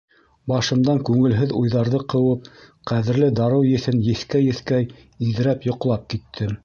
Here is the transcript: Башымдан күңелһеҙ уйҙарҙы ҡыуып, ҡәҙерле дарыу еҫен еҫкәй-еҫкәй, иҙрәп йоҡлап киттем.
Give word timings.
Башымдан 0.51 1.01
күңелһеҙ 1.09 1.51
уйҙарҙы 1.59 1.99
ҡыуып, 2.13 2.49
ҡәҙерле 2.93 3.29
дарыу 3.41 3.67
еҫен 3.73 4.01
еҫкәй-еҫкәй, 4.09 4.89
иҙрәп 5.29 5.69
йоҡлап 5.71 6.11
киттем. 6.15 6.59